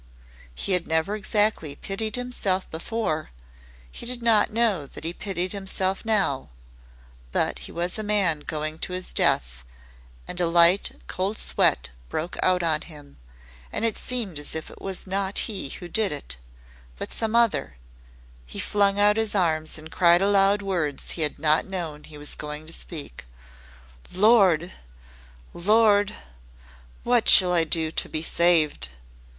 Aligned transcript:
He 0.55 0.71
had 0.71 0.87
never 0.87 1.15
exactly 1.15 1.75
pitied 1.75 2.15
himself 2.15 2.67
before 2.71 3.29
he 3.91 4.07
did 4.07 4.23
not 4.23 4.51
know 4.51 4.87
that 4.87 5.03
he 5.03 5.13
pitied 5.13 5.51
himself 5.53 6.03
now, 6.03 6.49
but 7.31 7.59
he 7.69 7.71
was 7.71 7.99
a 7.99 8.03
man 8.03 8.39
going 8.39 8.79
to 8.79 8.93
his 8.93 9.13
death, 9.13 9.63
and 10.27 10.41
a 10.41 10.47
light, 10.47 10.93
cold 11.05 11.37
sweat 11.37 11.91
broke 12.09 12.35
out 12.41 12.63
on 12.63 12.81
him 12.81 13.17
and 13.71 13.85
it 13.85 13.95
seemed 13.95 14.39
as 14.39 14.55
if 14.55 14.71
it 14.71 14.81
was 14.81 15.05
not 15.05 15.37
he 15.45 15.69
who 15.69 15.87
did 15.87 16.11
it, 16.11 16.37
but 16.97 17.13
some 17.13 17.35
other 17.35 17.77
he 18.47 18.57
flung 18.59 18.97
out 18.99 19.17
his 19.17 19.35
arms 19.35 19.77
and 19.77 19.91
cried 19.91 20.23
aloud 20.23 20.63
words 20.63 21.11
he 21.11 21.21
had 21.21 21.37
not 21.37 21.67
known 21.67 22.05
he 22.05 22.17
was 22.17 22.33
going 22.33 22.65
to 22.65 22.73
speak. 22.73 23.25
"Lord! 24.11 24.71
Lord! 25.53 26.15
What 27.03 27.29
shall 27.29 27.53
I 27.53 27.65
do 27.65 27.91
to 27.91 28.09
be 28.09 28.23
saved?" 28.23 28.89